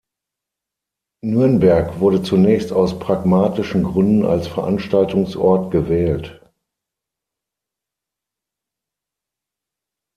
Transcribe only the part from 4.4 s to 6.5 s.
Veranstaltungsort gewählt.